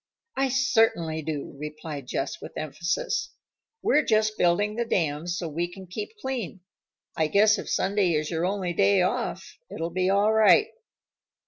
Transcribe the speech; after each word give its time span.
"I 0.35 0.49
certainly 0.49 1.21
do," 1.21 1.55
replied 1.59 2.07
Jess 2.07 2.41
with 2.41 2.53
emphasis. 2.57 3.35
"We're 3.83 4.03
just 4.03 4.35
building 4.35 4.75
the 4.75 4.83
dam 4.83 5.27
so 5.27 5.47
we 5.47 5.71
can 5.71 5.85
keep 5.85 6.17
clean. 6.19 6.61
I 7.15 7.27
guess 7.27 7.59
if 7.59 7.69
Sunday 7.69 8.13
is 8.13 8.31
your 8.31 8.43
only 8.43 8.73
day 8.73 9.03
off, 9.03 9.59
it'll 9.69 9.91
be 9.91 10.09
all 10.09 10.33
right." 10.33 10.69